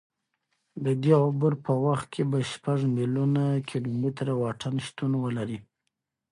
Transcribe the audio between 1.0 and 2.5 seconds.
دې عبور په وخت کې به